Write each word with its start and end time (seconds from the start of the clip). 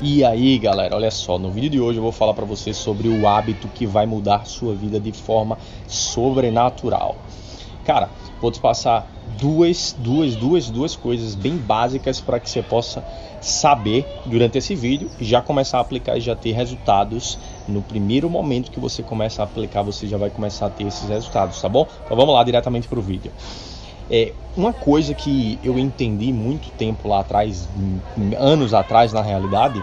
E 0.00 0.24
aí, 0.24 0.58
galera, 0.58 0.96
olha 0.96 1.10
só, 1.10 1.38
no 1.38 1.52
vídeo 1.52 1.70
de 1.70 1.80
hoje 1.80 1.98
eu 1.98 2.02
vou 2.02 2.10
falar 2.10 2.34
para 2.34 2.44
você 2.44 2.74
sobre 2.74 3.08
o 3.08 3.28
hábito 3.28 3.68
que 3.68 3.86
vai 3.86 4.06
mudar 4.06 4.44
sua 4.44 4.74
vida 4.74 4.98
de 4.98 5.12
forma 5.12 5.56
sobrenatural. 5.86 7.16
Cara, 7.84 8.10
vou 8.40 8.50
te 8.50 8.58
passar 8.58 9.06
duas, 9.38 9.94
duas, 9.96 10.34
duas, 10.34 10.68
duas 10.68 10.96
coisas 10.96 11.36
bem 11.36 11.56
básicas 11.56 12.20
para 12.20 12.40
que 12.40 12.50
você 12.50 12.60
possa 12.60 13.04
saber 13.40 14.04
durante 14.26 14.58
esse 14.58 14.74
vídeo 14.74 15.08
e 15.20 15.24
já 15.24 15.40
começar 15.40 15.78
a 15.78 15.82
aplicar 15.82 16.16
e 16.16 16.20
já 16.20 16.34
ter 16.34 16.52
resultados. 16.52 17.38
No 17.68 17.80
primeiro 17.80 18.28
momento 18.28 18.72
que 18.72 18.80
você 18.80 19.02
começa 19.02 19.42
a 19.42 19.44
aplicar, 19.44 19.82
você 19.82 20.08
já 20.08 20.18
vai 20.18 20.30
começar 20.30 20.66
a 20.66 20.70
ter 20.70 20.84
esses 20.84 21.08
resultados, 21.08 21.60
tá 21.60 21.68
bom? 21.68 21.86
Então 22.04 22.16
vamos 22.16 22.34
lá 22.34 22.42
diretamente 22.42 22.88
para 22.88 22.98
o 22.98 23.02
vídeo. 23.02 23.32
É, 24.10 24.32
uma 24.56 24.72
coisa 24.72 25.14
que 25.14 25.58
eu 25.62 25.78
entendi 25.78 26.32
muito 26.32 26.70
tempo 26.72 27.08
lá 27.08 27.20
atrás, 27.20 27.68
anos 28.38 28.72
atrás 28.72 29.12
na 29.12 29.22
realidade, 29.22 29.82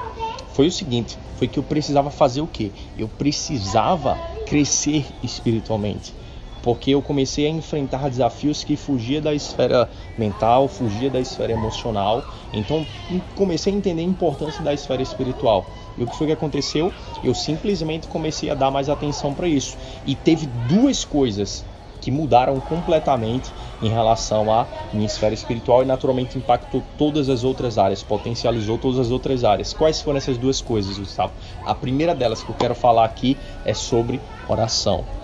foi 0.54 0.68
o 0.68 0.72
seguinte: 0.72 1.18
foi 1.36 1.48
que 1.48 1.60
eu 1.60 1.64
precisava 1.64 2.10
fazer 2.12 2.42
o 2.42 2.48
quê? 2.48 2.72
Eu 2.98 3.08
precisava 3.08 4.18
crescer 4.46 5.06
espiritualmente. 5.24 6.14
Porque 6.62 6.92
eu 6.92 7.02
comecei 7.02 7.48
a 7.48 7.50
enfrentar 7.50 8.08
desafios 8.08 8.64
que 8.64 8.76
fugia 8.76 9.20
da 9.20 9.34
esfera 9.34 9.90
mental, 10.16 10.68
fugia 10.68 11.10
da 11.10 11.20
esfera 11.20 11.52
emocional. 11.52 12.24
Então 12.54 12.86
comecei 13.34 13.74
a 13.74 13.76
entender 13.76 14.02
a 14.02 14.06
importância 14.06 14.64
da 14.64 14.72
esfera 14.72 15.02
espiritual. 15.02 15.66
E 15.98 16.04
o 16.04 16.08
que 16.08 16.16
foi 16.16 16.28
que 16.28 16.34
aconteceu? 16.34 16.94
Eu 17.24 17.34
simplesmente 17.34 18.08
comecei 18.08 18.52
a 18.52 18.54
dar 18.54 18.70
mais 18.70 18.90
atenção 18.90 19.34
para 19.34 19.48
isso. 19.48 19.76
E 20.06 20.14
teve 20.14 20.46
duas 20.46 21.04
coisas 21.04 21.64
que 22.02 22.12
mudaram 22.12 22.60
completamente 22.60 23.52
em 23.82 23.90
relação 23.90 24.52
à 24.52 24.68
minha 24.92 25.06
esfera 25.06 25.34
espiritual 25.34 25.84
e 25.84 25.86
naturalmente 25.86 26.38
impactou 26.38 26.84
todas 26.98 27.30
as 27.30 27.44
outras 27.44 27.78
áreas, 27.78 28.04
potencializou 28.04 28.78
todas 28.78 29.00
as 29.00 29.12
outras 29.12 29.44
áreas. 29.44 29.72
Quais 29.72 30.02
foram 30.02 30.18
essas 30.18 30.38
duas 30.38 30.60
coisas, 30.60 30.98
Gustavo? 30.98 31.32
A 31.66 31.76
primeira 31.76 32.14
delas 32.14 32.44
que 32.44 32.50
eu 32.50 32.56
quero 32.56 32.76
falar 32.76 33.06
aqui 33.06 33.38
é 33.64 33.74
sobre 33.74 34.20
oração. 34.50 35.21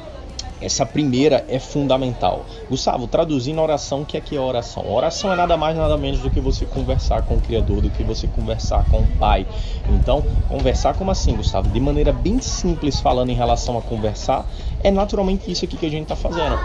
Essa 0.61 0.85
primeira 0.85 1.45
é 1.47 1.59
fundamental. 1.59 2.45
Gustavo, 2.69 3.07
traduzindo 3.07 3.61
oração, 3.61 4.01
o 4.01 4.05
que 4.05 4.17
é 4.17 4.21
que 4.21 4.35
é 4.35 4.39
oração? 4.39 4.91
Oração 4.91 5.31
é 5.31 5.35
nada 5.35 5.55
mais 5.55 5.77
nada 5.77 5.97
menos 5.97 6.19
do 6.19 6.29
que 6.29 6.39
você 6.39 6.65
conversar 6.65 7.21
com 7.23 7.35
o 7.35 7.41
Criador, 7.41 7.81
do 7.81 7.89
que 7.89 8.03
você 8.03 8.27
conversar 8.27 8.83
com 8.89 8.99
o 8.99 9.07
Pai. 9.19 9.45
Então, 9.89 10.23
conversar 10.47 10.95
como 10.95 11.11
assim, 11.11 11.35
Gustavo? 11.35 11.69
De 11.69 11.79
maneira 11.79 12.11
bem 12.11 12.39
simples, 12.41 12.99
falando 12.99 13.29
em 13.29 13.35
relação 13.35 13.77
a 13.77 13.81
conversar, 13.81 14.45
é 14.83 14.89
naturalmente 14.89 15.51
isso 15.51 15.65
aqui 15.65 15.77
que 15.77 15.85
a 15.85 15.91
gente 15.91 16.03
está 16.03 16.15
fazendo 16.15 16.57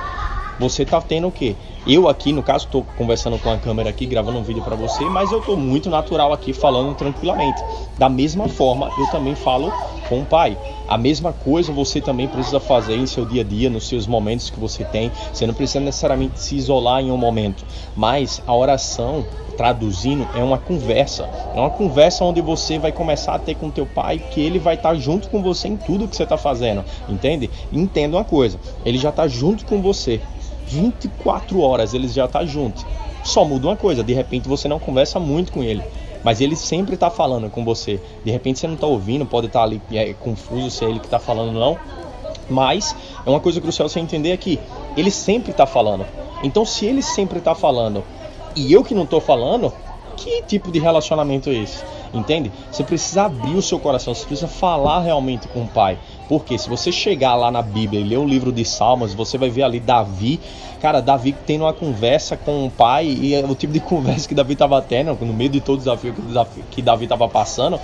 você 0.59 0.85
tá 0.85 1.01
tendo 1.01 1.29
o 1.29 1.33
quê? 1.33 1.57
Eu 1.87 2.09
aqui, 2.09 2.33
no 2.33 2.43
caso, 2.43 2.67
estou 2.67 2.85
conversando 2.97 3.39
com 3.39 3.51
a 3.51 3.59
câmera 3.59 3.91
aqui, 3.91 4.07
gravando 4.07 4.39
um 4.39 4.43
vídeo 4.43 4.63
para 4.63 4.77
você, 4.77 5.05
mas 5.07 5.33
eu 5.33 5.41
estou 5.41 5.57
muito 5.57 5.91
natural 5.91 6.33
aqui, 6.33 6.53
falando 6.53 6.95
tranquilamente. 6.95 7.63
Da 7.99 8.09
mesma 8.09 8.49
forma, 8.49 8.91
eu 8.99 9.07
também 9.09 9.35
falo 9.35 9.73
com 10.09 10.21
o 10.21 10.25
pai. 10.25 10.57
A 10.87 10.99
mesma 10.99 11.33
coisa 11.33 11.73
você 11.73 12.01
também 12.01 12.29
precisa 12.29 12.61
fazer 12.61 12.97
em 12.97 13.07
seu 13.07 13.25
dia 13.25 13.41
a 13.41 13.45
dia, 13.45 13.71
nos 13.71 13.89
seus 13.89 14.07
momentos 14.07 14.51
que 14.51 14.61
você 14.61 14.85
tem. 14.85 15.11
Você 15.33 15.47
não 15.47 15.55
precisa 15.55 15.81
necessariamente 15.81 16.39
se 16.39 16.55
isolar 16.55 17.01
em 17.01 17.11
um 17.11 17.17
momento, 17.17 17.65
mas 17.97 18.43
a 18.47 18.55
oração, 18.55 19.25
traduzindo, 19.57 20.29
é 20.35 20.45
uma 20.45 20.59
conversa. 20.59 21.29
É 21.55 21.59
uma 21.59 21.71
conversa 21.71 22.25
onde 22.25 22.41
você 22.41 22.79
vai 22.79 22.93
começar 22.93 23.35
a 23.35 23.39
ter 23.39 23.55
com 23.55 23.71
teu 23.71 23.87
pai, 23.87 24.19
que 24.19 24.41
ele 24.41 24.59
vai 24.59 24.75
estar 24.75 24.95
junto 24.97 25.29
com 25.29 25.43
você 25.43 25.69
em 25.69 25.77
tudo 25.77 26.07
que 26.07 26.15
você 26.15 26.25
está 26.25 26.37
fazendo, 26.37 26.85
entende? 27.09 27.51
Entenda 27.73 28.17
uma 28.17 28.25
coisa, 28.25 28.61
ele 28.85 28.99
já 28.99 29.09
está 29.09 29.27
junto 29.27 29.65
com 29.65 29.81
você. 29.81 30.21
24 30.73 31.61
horas 31.61 31.93
eles 31.93 32.15
já 32.15 32.27
tá 32.27 32.45
junto. 32.45 32.85
Só 33.23 33.45
muda 33.45 33.69
uma 33.69 33.77
coisa, 33.77 34.03
de 34.03 34.13
repente 34.13 34.49
você 34.49 34.67
não 34.67 34.79
conversa 34.79 35.21
muito 35.21 35.53
com 35.53 35.63
ele, 35.63 35.83
mas 36.25 36.41
ele 36.41 36.57
sempre 36.57 36.95
está 36.95 37.11
falando 37.11 37.51
com 37.51 37.65
você. 37.65 38.01
De 38.25 38.31
repente 38.31 38.59
você 38.59 38.67
não 38.67 38.75
está 38.75 38.87
ouvindo, 38.87 39.27
pode 39.27 39.47
estar 39.47 39.61
tá 39.61 39.65
ali 39.65 39.81
é, 39.93 40.13
confuso 40.15 40.71
se 40.71 40.85
é 40.85 40.89
ele 40.89 40.99
que 40.99 41.07
está 41.07 41.19
falando 41.19 41.53
não. 41.53 41.79
Mas 42.49 42.97
é 43.25 43.31
uma 43.31 43.41
coisa 43.41 43.61
crucial 43.61 43.89
você 43.89 44.01
entender 44.01 44.33
aqui, 44.33 44.59
ele 44.97 45.11
sempre 45.11 45.53
está 45.53 45.67
falando. 45.67 46.05
Então 46.43 46.65
se 46.65 46.87
ele 46.87 47.03
sempre 47.03 47.39
está 47.39 47.55
falando 47.55 48.03
e 48.57 48.73
eu 48.73 48.83
que 48.83 48.95
não 48.95 49.05
estou 49.05 49.21
falando, 49.21 49.73
que 50.17 50.43
tipo 50.43 50.71
de 50.71 50.79
relacionamento 50.79 51.51
é 51.51 51.55
esse? 51.55 51.83
Entende? 52.13 52.53
Você 52.71 52.85
precisa 52.85 53.25
abrir 53.25 53.55
o 53.55 53.63
seu 53.63 53.79
coração, 53.79 54.15
você 54.15 54.27
precisa 54.27 54.49
falar 54.49 55.01
realmente 55.01 55.49
com 55.49 55.63
o 55.63 55.69
Pai. 55.69 55.99
Porque 56.29 56.57
se 56.57 56.69
você 56.69 56.91
chegar 56.93 57.35
lá 57.35 57.51
na 57.51 57.63
Bíblia 57.63 58.01
e 58.01 58.05
ler 58.05 58.19
o 58.19 58.27
livro 58.27 58.53
de 58.53 58.65
Salmos, 58.65 59.13
você 59.15 59.37
vai 59.37 59.51
ver 59.51 59.63
ali 59.63 59.81
Davi, 59.81 60.41
cara, 60.81 61.01
Davi 61.01 61.35
tendo 61.47 61.65
uma 61.65 61.73
conversa 61.73 62.37
com 62.37 62.67
o 62.67 62.71
pai 62.71 63.07
e 63.07 63.35
é 63.35 63.45
o 63.45 63.55
tipo 63.55 63.73
de 63.73 63.81
conversa 63.81 64.27
que 64.27 64.35
Davi 64.35 64.55
estava 64.55 64.81
tendo, 64.81 65.15
no 65.25 65.33
meio 65.33 65.51
de 65.51 65.61
todo 65.61 65.77
o 65.77 65.79
desafio 65.79 66.15
que 66.71 66.83
Davi 66.83 67.05
estava 67.05 67.29
passando. 67.29 67.79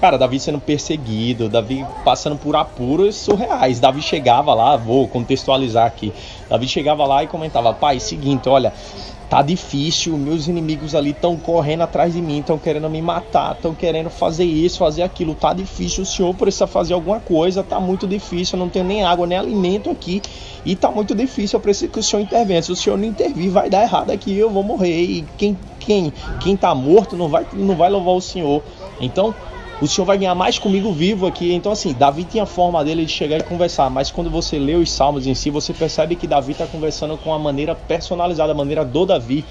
Cara, 0.00 0.18
Davi 0.18 0.38
sendo 0.38 0.60
perseguido, 0.60 1.48
Davi 1.48 1.86
passando 2.04 2.36
por 2.36 2.54
apuros 2.56 3.16
surreais. 3.16 3.80
Davi 3.80 4.02
chegava 4.02 4.52
lá, 4.52 4.76
vou 4.76 5.08
contextualizar 5.08 5.86
aqui. 5.86 6.12
Davi 6.48 6.68
chegava 6.68 7.06
lá 7.06 7.24
e 7.24 7.26
comentava: 7.26 7.72
Pai, 7.72 7.98
seguinte, 7.98 8.48
olha, 8.48 8.72
tá 9.28 9.42
difícil, 9.42 10.16
meus 10.16 10.46
inimigos 10.46 10.94
ali 10.94 11.10
estão 11.10 11.36
correndo 11.36 11.82
atrás 11.82 12.12
de 12.12 12.20
mim, 12.20 12.40
estão 12.40 12.58
querendo 12.58 12.88
me 12.90 13.00
matar, 13.00 13.54
estão 13.54 13.74
querendo 13.74 14.10
fazer 14.10 14.44
isso, 14.44 14.78
fazer 14.78 15.02
aquilo, 15.02 15.34
tá 15.34 15.52
difícil, 15.52 16.02
o 16.02 16.06
senhor 16.06 16.34
precisa 16.34 16.66
fazer 16.66 16.94
alguma 16.94 17.20
coisa, 17.20 17.62
tá 17.62 17.80
muito 17.80 18.06
difícil, 18.06 18.58
eu 18.58 18.64
não 18.64 18.68
tenho 18.68 18.84
nem 18.84 19.04
água, 19.04 19.26
nem 19.26 19.38
alimento 19.38 19.90
aqui, 19.90 20.22
e 20.64 20.76
tá 20.76 20.90
muito 20.90 21.14
difícil, 21.14 21.56
eu 21.56 21.60
preciso 21.60 21.90
que 21.90 21.98
o 21.98 22.02
senhor 22.02 22.22
intervenha, 22.22 22.62
se 22.62 22.70
o 22.70 22.76
senhor 22.76 22.96
não 22.96 23.04
intervir, 23.04 23.50
vai 23.50 23.70
dar 23.70 23.82
errado 23.82 24.10
aqui, 24.10 24.36
eu 24.36 24.50
vou 24.50 24.62
morrer, 24.62 25.02
e 25.02 25.26
quem, 25.36 25.58
quem, 25.80 26.12
quem 26.40 26.56
tá 26.56 26.74
morto 26.74 27.16
não 27.16 27.28
vai, 27.28 27.46
não 27.52 27.74
vai 27.74 27.90
louvar 27.90 28.14
o 28.14 28.20
senhor, 28.20 28.62
então 29.00 29.34
o 29.80 29.86
senhor 29.86 30.04
vai 30.04 30.18
ganhar 30.18 30.34
mais 30.34 30.58
comigo 30.58 30.92
vivo 30.92 31.26
aqui. 31.26 31.52
Então, 31.52 31.72
assim, 31.72 31.92
Davi 31.92 32.24
tinha 32.24 32.44
a 32.44 32.46
forma 32.46 32.84
dele 32.84 33.04
de 33.04 33.12
chegar 33.12 33.38
e 33.38 33.42
conversar, 33.42 33.90
mas 33.90 34.10
quando 34.10 34.30
você 34.30 34.58
lê 34.58 34.74
os 34.74 34.90
salmos 34.90 35.26
em 35.26 35.34
si, 35.34 35.50
você 35.50 35.72
percebe 35.72 36.16
que 36.16 36.26
Davi 36.26 36.52
está 36.52 36.66
conversando 36.66 37.16
com 37.18 37.32
a 37.32 37.38
maneira 37.38 37.74
personalizada, 37.74 38.52
a 38.52 38.54
maneira 38.54 38.84
do 38.84 39.04
Davi. 39.04 39.44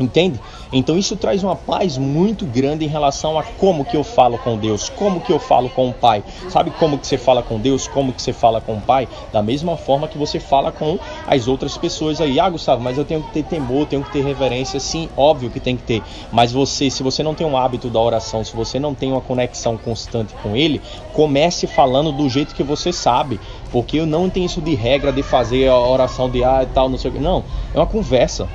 Entende? 0.00 0.40
Então 0.72 0.96
isso 0.96 1.16
traz 1.16 1.44
uma 1.44 1.54
paz 1.54 1.98
muito 1.98 2.46
grande 2.46 2.84
em 2.84 2.88
relação 2.88 3.38
a 3.38 3.42
como 3.42 3.84
que 3.84 3.96
eu 3.96 4.02
falo 4.02 4.38
com 4.38 4.56
Deus, 4.56 4.88
como 4.88 5.20
que 5.20 5.32
eu 5.32 5.38
falo 5.38 5.68
com 5.68 5.90
o 5.90 5.92
Pai. 5.92 6.24
Sabe 6.48 6.70
como 6.72 6.98
que 6.98 7.06
você 7.06 7.18
fala 7.18 7.42
com 7.42 7.58
Deus, 7.58 7.86
como 7.86 8.12
que 8.12 8.22
você 8.22 8.32
fala 8.32 8.60
com 8.60 8.74
o 8.74 8.80
Pai? 8.80 9.06
Da 9.32 9.42
mesma 9.42 9.76
forma 9.76 10.08
que 10.08 10.16
você 10.16 10.40
fala 10.40 10.72
com 10.72 10.98
as 11.26 11.46
outras 11.46 11.76
pessoas 11.76 12.20
aí. 12.20 12.40
Ah, 12.40 12.48
Gustavo, 12.48 12.82
mas 12.82 12.96
eu 12.96 13.04
tenho 13.04 13.22
que 13.22 13.32
ter 13.32 13.44
temor, 13.44 13.86
tenho 13.86 14.02
que 14.02 14.10
ter 14.10 14.24
reverência. 14.24 14.80
Sim, 14.80 15.08
óbvio 15.16 15.50
que 15.50 15.60
tem 15.60 15.76
que 15.76 15.82
ter. 15.82 16.02
Mas 16.32 16.52
você, 16.52 16.88
se 16.88 17.02
você 17.02 17.22
não 17.22 17.34
tem 17.34 17.46
um 17.46 17.56
hábito 17.56 17.90
da 17.90 18.00
oração, 18.00 18.42
se 18.42 18.56
você 18.56 18.80
não 18.80 18.94
tem 18.94 19.12
uma 19.12 19.20
conexão 19.20 19.76
constante 19.76 20.34
com 20.42 20.56
Ele, 20.56 20.80
comece 21.12 21.66
falando 21.66 22.12
do 22.12 22.28
jeito 22.28 22.54
que 22.54 22.62
você 22.62 22.92
sabe. 22.92 23.38
Porque 23.70 23.98
eu 23.98 24.06
não 24.06 24.30
tenho 24.30 24.46
isso 24.46 24.60
de 24.60 24.74
regra 24.74 25.12
de 25.12 25.22
fazer 25.22 25.68
a 25.68 25.78
oração 25.78 26.30
de 26.30 26.42
ah 26.42 26.62
e 26.62 26.66
tal, 26.66 26.88
não 26.88 26.98
sei 26.98 27.10
o 27.10 27.14
que. 27.14 27.20
Não, 27.20 27.44
é 27.74 27.78
uma 27.78 27.86
conversa. 27.86 28.48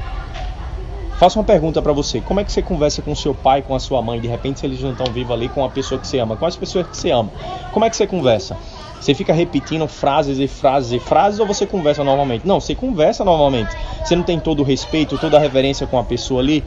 Faça 1.17 1.39
uma 1.39 1.45
pergunta 1.45 1.81
para 1.81 1.91
você. 1.91 2.21
Como 2.21 2.39
é 2.39 2.43
que 2.43 2.51
você 2.51 2.61
conversa 2.61 3.01
com 3.01 3.15
seu 3.15 3.33
pai, 3.33 3.63
com 3.63 3.73
a 3.73 3.79
sua 3.79 4.03
mãe? 4.03 4.21
De 4.21 4.27
repente, 4.27 4.59
se 4.59 4.67
eles 4.67 4.79
não 4.81 4.91
estão 4.91 5.11
vivos 5.11 5.31
ali, 5.31 5.49
com 5.49 5.65
a 5.65 5.69
pessoa 5.69 5.99
que 5.99 6.05
você 6.05 6.19
ama. 6.19 6.37
Quais 6.37 6.55
pessoas 6.55 6.85
que 6.85 6.95
você 6.95 7.09
ama? 7.09 7.31
Como 7.71 7.83
é 7.83 7.89
que 7.89 7.97
você 7.97 8.05
conversa? 8.05 8.55
Você 9.01 9.15
fica 9.15 9.33
repetindo 9.33 9.87
frases 9.87 10.37
e 10.37 10.47
frases 10.47 10.91
e 10.91 10.99
frases 10.99 11.39
ou 11.39 11.47
você 11.47 11.65
conversa 11.65 12.03
normalmente? 12.03 12.45
Não, 12.45 12.59
você 12.59 12.75
conversa 12.75 13.23
normalmente. 13.23 13.75
Você 14.03 14.15
não 14.15 14.23
tem 14.23 14.39
todo 14.39 14.59
o 14.59 14.63
respeito, 14.63 15.17
toda 15.17 15.37
a 15.37 15.39
reverência 15.39 15.87
com 15.87 15.97
a 15.97 16.03
pessoa 16.03 16.39
ali? 16.39 16.63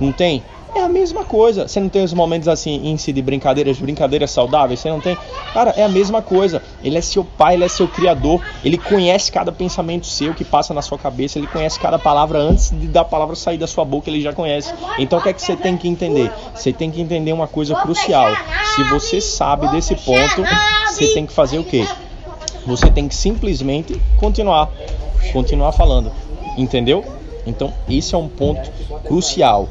Não 0.00 0.10
tem? 0.10 0.42
É 0.76 0.82
a 0.82 0.90
mesma 0.90 1.24
coisa. 1.24 1.66
Você 1.66 1.80
não 1.80 1.88
tem 1.88 2.04
os 2.04 2.12
momentos 2.12 2.46
assim, 2.48 2.74
índice 2.86 3.10
de 3.10 3.22
brincadeiras, 3.22 3.78
brincadeiras 3.78 4.30
saudáveis? 4.30 4.78
Você 4.78 4.90
não 4.90 5.00
tem? 5.00 5.16
Cara, 5.54 5.70
é 5.70 5.82
a 5.82 5.88
mesma 5.88 6.20
coisa. 6.20 6.62
Ele 6.84 6.98
é 6.98 7.00
seu 7.00 7.24
pai, 7.24 7.54
ele 7.54 7.64
é 7.64 7.68
seu 7.68 7.88
criador. 7.88 8.42
Ele 8.62 8.76
conhece 8.76 9.32
cada 9.32 9.50
pensamento 9.50 10.06
seu 10.06 10.34
que 10.34 10.44
passa 10.44 10.74
na 10.74 10.82
sua 10.82 10.98
cabeça. 10.98 11.38
Ele 11.38 11.46
conhece 11.46 11.80
cada 11.80 11.98
palavra 11.98 12.38
antes 12.40 12.70
de 12.78 12.88
da 12.88 13.02
palavra 13.02 13.34
sair 13.34 13.56
da 13.56 13.66
sua 13.66 13.86
boca. 13.86 14.10
Ele 14.10 14.20
já 14.20 14.34
conhece. 14.34 14.74
Então 14.98 15.18
o 15.18 15.22
que 15.22 15.30
é 15.30 15.32
que 15.32 15.40
você 15.40 15.56
tem 15.56 15.78
que 15.78 15.88
entender? 15.88 16.30
Você 16.54 16.74
tem 16.74 16.90
que 16.90 17.00
entender 17.00 17.32
uma 17.32 17.48
coisa 17.48 17.74
crucial. 17.76 18.30
Se 18.74 18.84
você 18.84 19.18
sabe 19.18 19.68
desse 19.68 19.94
ponto, 19.94 20.42
você 20.88 21.06
tem 21.14 21.24
que 21.24 21.32
fazer 21.32 21.58
o 21.58 21.64
quê? 21.64 21.88
Você 22.66 22.90
tem 22.90 23.08
que 23.08 23.14
simplesmente 23.14 23.98
continuar, 24.18 24.70
continuar 25.32 25.72
falando. 25.72 26.12
Entendeu? 26.58 27.02
Então, 27.46 27.72
esse 27.88 28.14
é 28.14 28.18
um 28.18 28.28
ponto 28.28 28.70
crucial. 29.04 29.68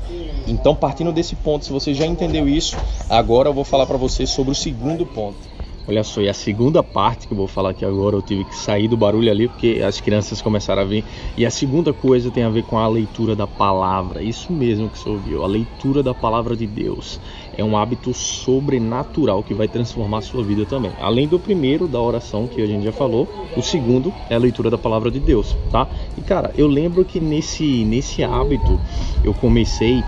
Então, 0.47 0.75
partindo 0.75 1.11
desse 1.11 1.35
ponto, 1.35 1.65
se 1.65 1.71
você 1.71 1.93
já 1.93 2.05
entendeu 2.05 2.47
isso, 2.47 2.77
agora 3.09 3.49
eu 3.49 3.53
vou 3.53 3.63
falar 3.63 3.85
para 3.85 3.97
você 3.97 4.25
sobre 4.25 4.51
o 4.51 4.55
segundo 4.55 5.05
ponto. 5.05 5.55
Olha 5.87 6.03
só, 6.03 6.19
e 6.19 6.27
a 6.27 6.33
segunda 6.33 6.81
parte 6.81 7.27
que 7.27 7.33
eu 7.33 7.37
vou 7.37 7.47
falar 7.47 7.69
aqui 7.69 7.85
agora, 7.85 8.15
eu 8.15 8.21
tive 8.21 8.43
que 8.43 8.55
sair 8.55 8.87
do 8.87 8.97
barulho 8.97 9.29
ali 9.29 9.47
porque 9.47 9.83
as 9.85 10.01
crianças 10.01 10.41
começaram 10.41 10.81
a 10.81 10.85
vir. 10.85 11.05
E 11.37 11.45
a 11.45 11.51
segunda 11.51 11.93
coisa 11.93 12.31
tem 12.31 12.43
a 12.43 12.49
ver 12.49 12.63
com 12.63 12.79
a 12.79 12.87
leitura 12.87 13.35
da 13.35 13.45
palavra. 13.45 14.23
Isso 14.23 14.51
mesmo 14.51 14.89
que 14.89 14.97
você 14.97 15.07
ouviu, 15.07 15.43
a 15.43 15.47
leitura 15.47 16.01
da 16.01 16.11
palavra 16.11 16.55
de 16.55 16.65
Deus. 16.65 17.19
É 17.55 17.63
um 17.63 17.77
hábito 17.77 18.15
sobrenatural 18.15 19.43
que 19.43 19.53
vai 19.53 19.67
transformar 19.67 20.17
a 20.17 20.21
sua 20.21 20.43
vida 20.43 20.65
também. 20.65 20.91
Além 20.99 21.27
do 21.27 21.39
primeiro, 21.39 21.87
da 21.87 22.01
oração, 22.01 22.47
que 22.47 22.63
a 22.63 22.65
gente 22.65 22.83
já 22.83 22.91
falou, 22.91 23.27
o 23.55 23.61
segundo 23.61 24.11
é 24.27 24.33
a 24.33 24.39
leitura 24.39 24.71
da 24.71 24.79
palavra 24.79 25.11
de 25.11 25.19
Deus, 25.19 25.55
tá? 25.71 25.87
E 26.17 26.21
cara, 26.21 26.51
eu 26.57 26.65
lembro 26.65 27.05
que 27.05 27.19
nesse, 27.19 27.85
nesse 27.85 28.23
hábito 28.23 28.79
eu 29.23 29.35
comecei 29.35 30.03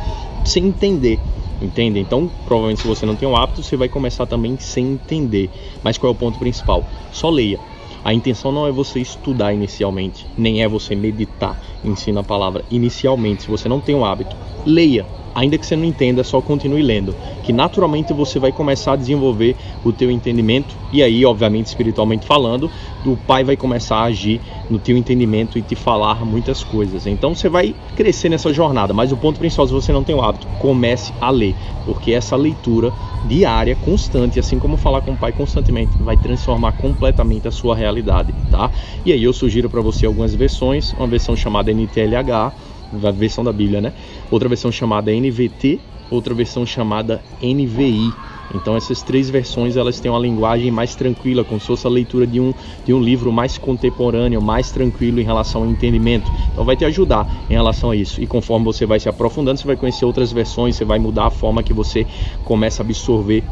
sem 0.48 0.66
entender 0.66 1.20
Entende? 1.62 2.00
Então, 2.00 2.30
provavelmente 2.46 2.82
se 2.82 2.88
você 2.88 3.06
não 3.06 3.16
tem 3.16 3.28
o 3.28 3.36
hábito, 3.36 3.64
você 3.64 3.76
vai 3.76 3.90
começar 3.90 4.28
também 4.28 4.58
sem 4.60 4.94
entender. 4.94 5.50
Mas 5.84 5.98
qual 5.98 6.12
é 6.12 6.16
o 6.16 6.18
ponto 6.18 6.38
principal? 6.38 6.86
Só 7.12 7.30
leia. 7.30 7.60
A 8.04 8.14
intenção 8.14 8.52
não 8.52 8.68
é 8.68 8.72
você 8.72 9.00
estudar 9.00 9.54
inicialmente, 9.54 10.26
nem 10.38 10.62
é 10.62 10.68
você 10.68 10.96
meditar, 10.96 11.60
ensina 11.84 12.22
a 12.22 12.24
palavra 12.24 12.64
inicialmente. 12.70 13.44
Se 13.44 13.50
você 13.50 13.68
não 13.68 13.82
tem 13.82 13.96
o 13.96 14.06
hábito, 14.06 14.36
leia 14.66 15.06
ainda 15.38 15.56
que 15.56 15.68
você 15.68 15.75
não 15.75 15.86
entenda, 15.86 16.24
só 16.24 16.42
continue 16.42 16.81
lendo, 16.81 17.16
que 17.44 17.54
naturalmente 17.54 18.12
você 18.12 18.39
vai 18.39 18.51
começar 18.51 18.94
a 18.94 18.95
desenvolver 18.95 19.56
o 19.86 19.94
teu 19.94 20.10
entendimento 20.10 20.75
e 20.92 21.04
aí, 21.04 21.24
obviamente, 21.24 21.68
espiritualmente 21.68 22.25
falando, 22.25 22.72
o 23.06 23.16
Pai 23.16 23.44
vai 23.44 23.56
começar 23.56 23.98
a 23.98 24.06
agir 24.06 24.42
no 24.68 24.80
teu 24.80 24.98
entendimento 24.98 25.60
e 25.60 25.62
te 25.62 25.75
falar 25.75 26.25
muitas 26.25 26.63
coisas. 26.63 27.06
Então 27.06 27.36
você 27.36 27.48
vai 27.50 27.75
crescer 27.95 28.30
nessa 28.30 28.51
jornada, 28.51 28.94
mas 28.94 29.12
o 29.12 29.18
ponto 29.18 29.38
principal, 29.38 29.68
se 29.68 29.74
você 29.74 29.94
não 29.94 30.04
tem 30.04 30.16
o 30.16 30.22
hábito, 30.22 30.48
comece 30.60 31.13
a 31.22 31.30
ler, 31.30 31.56
porque 31.86 32.13
essa 32.13 32.36
leitura 32.36 32.92
diária, 33.28 33.75
constante, 33.75 34.39
assim 34.39 34.57
como 34.57 34.75
falar 34.75 35.01
com 35.01 35.12
o 35.12 35.18
Pai 35.18 35.31
constantemente, 35.31 35.95
vai 36.00 36.18
transformar 36.18 36.72
completamente 36.74 37.48
a 37.48 37.51
sua 37.51 37.75
realidade, 37.75 38.34
tá? 38.50 38.72
E 39.06 39.13
aí 39.13 39.24
eu 39.24 39.34
sugiro 39.34 39.69
para 39.69 39.81
você 39.81 40.07
algumas 40.07 40.34
versões, 40.34 40.94
uma 40.94 41.07
versão 41.07 41.36
chamada 41.36 41.72
NTLH, 41.72 42.54
a 42.92 43.12
versão 43.12 43.44
da 43.44 43.51
Bíblia, 43.51 43.81
né? 43.81 43.94
Outra 44.31 44.48
versão 44.48 44.72
chamada 44.72 45.12
NVT, 45.12 45.80
outra 46.10 46.34
versão 46.34 46.66
chamada 46.66 47.22
NVI. 47.42 48.13
Então 48.56 48.75
essas 48.78 49.01
três 49.01 49.30
versões 49.30 49.75
elas 49.75 50.00
têm 50.00 50.10
uma 50.10 50.19
linguagem 50.19 50.72
mais 50.72 50.95
tranquila, 50.95 51.44
como 51.44 51.60
se 51.60 51.68
fosse 51.68 51.86
a 51.86 51.89
leitura 51.89 52.25
de 52.25 52.39
um, 52.39 52.54
de 52.86 52.94
um 52.94 53.01
livro 53.01 53.31
mais 53.31 53.57
contemporâneo, 53.57 54.42
mais 54.42 54.72
tranquilo 54.72 55.19
em 55.19 55.24
relação 55.24 55.63
ao 55.63 55.69
entendimento. 55.69 56.31
Então 56.51 56.63
vai 56.63 56.75
te 56.75 56.86
ajudar 56.86 57.28
em 57.50 57.54
relação 57.54 57.92
a 57.92 57.95
isso. 57.95 58.22
E 58.22 58.28
conforme 58.28 58.66
você 58.66 58.86
vai 58.86 59.00
se 59.00 59.10
aprofundando, 59.10 59.60
você 59.60 59.68
vai 59.68 59.75
conhecer 59.75 60.06
outras 60.06 60.31
versões, 60.31 60.75
você 60.75 60.86
vai 60.86 60.98
mudar 60.98 61.28
a 61.28 61.31
forma 61.31 61.62
que 61.62 61.74
você 61.74 62.06
começa 62.45 62.81
a 62.81 62.86
absorver 62.86 63.44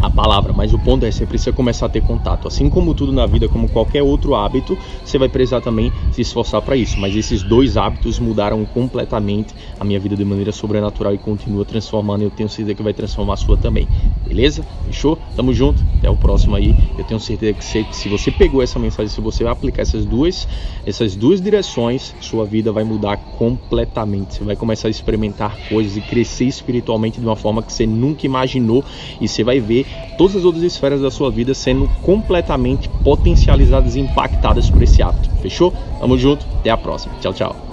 a 0.00 0.10
palavra, 0.10 0.52
mas 0.52 0.74
o 0.74 0.78
ponto 0.78 1.06
é 1.06 1.10
você 1.10 1.24
precisa 1.24 1.52
começar 1.52 1.86
a 1.86 1.88
ter 1.88 2.02
contato. 2.02 2.46
Assim 2.46 2.68
como 2.68 2.94
tudo 2.94 3.12
na 3.12 3.26
vida, 3.26 3.48
como 3.48 3.68
qualquer 3.68 4.02
outro 4.02 4.34
hábito, 4.34 4.78
você 5.04 5.18
vai 5.18 5.28
precisar 5.28 5.60
também 5.60 5.92
se 6.10 6.20
esforçar 6.20 6.60
para 6.62 6.76
isso. 6.76 7.00
Mas 7.00 7.16
esses 7.16 7.42
dois 7.42 7.76
hábitos 7.76 8.18
mudaram 8.18 8.64
completamente 8.66 9.54
a 9.78 9.84
minha 9.84 9.98
vida 9.98 10.16
de 10.16 10.24
maneira 10.24 10.52
sobrenatural 10.52 11.14
e 11.14 11.18
continua 11.18 11.64
transformando. 11.64 12.22
Eu 12.22 12.30
tenho 12.30 12.48
certeza 12.48 12.74
que 12.74 12.82
vai 12.82 12.92
transformar 12.92 13.34
a 13.34 13.36
sua 13.36 13.56
também. 13.56 13.88
Beleza? 14.36 14.66
Fechou? 14.84 15.16
Tamo 15.34 15.50
junto. 15.54 15.82
Até 15.98 16.10
o 16.10 16.14
próximo 16.14 16.54
aí. 16.56 16.74
Eu 16.98 17.04
tenho 17.04 17.18
certeza 17.18 17.54
que 17.54 17.64
se, 17.64 17.86
se 17.90 18.06
você 18.06 18.30
pegou 18.30 18.62
essa 18.62 18.78
mensagem, 18.78 19.08
se 19.08 19.18
você 19.18 19.46
aplicar 19.46 19.80
essas 19.80 20.04
duas, 20.04 20.46
essas 20.84 21.16
duas 21.16 21.40
direções, 21.40 22.14
sua 22.20 22.44
vida 22.44 22.70
vai 22.70 22.84
mudar 22.84 23.16
completamente. 23.16 24.34
Você 24.34 24.44
vai 24.44 24.54
começar 24.54 24.88
a 24.88 24.90
experimentar 24.90 25.58
coisas 25.70 25.96
e 25.96 26.02
crescer 26.02 26.44
espiritualmente 26.44 27.18
de 27.18 27.24
uma 27.24 27.34
forma 27.34 27.62
que 27.62 27.72
você 27.72 27.86
nunca 27.86 28.26
imaginou 28.26 28.84
e 29.18 29.26
você 29.26 29.42
vai 29.42 29.58
ver 29.58 29.86
todas 30.18 30.36
as 30.36 30.44
outras 30.44 30.62
esferas 30.62 31.00
da 31.00 31.10
sua 31.10 31.30
vida 31.30 31.54
sendo 31.54 31.88
completamente 32.02 32.90
potencializadas 33.02 33.96
e 33.96 34.00
impactadas 34.00 34.68
por 34.68 34.82
esse 34.82 35.02
hábito. 35.02 35.30
Fechou? 35.40 35.72
Tamo 35.98 36.18
junto, 36.18 36.46
até 36.58 36.68
a 36.68 36.76
próxima. 36.76 37.14
Tchau, 37.20 37.32
tchau. 37.32 37.65